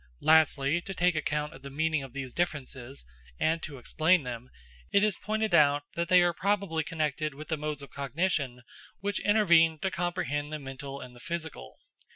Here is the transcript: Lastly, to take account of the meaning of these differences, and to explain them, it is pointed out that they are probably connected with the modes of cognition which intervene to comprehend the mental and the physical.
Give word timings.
Lastly, 0.21 0.81
to 0.81 0.95
take 0.95 1.13
account 1.13 1.53
of 1.53 1.61
the 1.61 1.69
meaning 1.69 2.01
of 2.01 2.11
these 2.11 2.33
differences, 2.33 3.05
and 3.39 3.61
to 3.61 3.77
explain 3.77 4.23
them, 4.23 4.49
it 4.91 5.03
is 5.03 5.19
pointed 5.19 5.53
out 5.53 5.83
that 5.93 6.07
they 6.07 6.23
are 6.23 6.33
probably 6.33 6.83
connected 6.83 7.35
with 7.35 7.49
the 7.49 7.55
modes 7.57 7.83
of 7.83 7.91
cognition 7.91 8.63
which 8.99 9.19
intervene 9.19 9.77
to 9.77 9.91
comprehend 9.91 10.51
the 10.51 10.57
mental 10.57 10.99
and 11.01 11.15
the 11.15 11.19
physical. 11.19 11.77